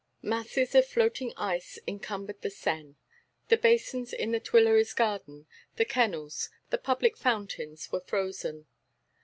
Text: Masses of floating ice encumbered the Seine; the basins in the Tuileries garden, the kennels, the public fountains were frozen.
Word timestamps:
Masses 0.23 0.73
of 0.73 0.87
floating 0.87 1.31
ice 1.37 1.77
encumbered 1.85 2.41
the 2.41 2.49
Seine; 2.49 2.95
the 3.49 3.55
basins 3.55 4.13
in 4.13 4.31
the 4.31 4.39
Tuileries 4.39 4.93
garden, 4.95 5.45
the 5.75 5.85
kennels, 5.85 6.49
the 6.71 6.79
public 6.79 7.15
fountains 7.15 7.91
were 7.91 8.01
frozen. 8.01 8.65